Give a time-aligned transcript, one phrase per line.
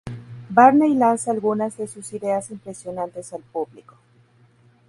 [0.49, 3.97] Barney lanza algunas de sus ideas impresionantes al público.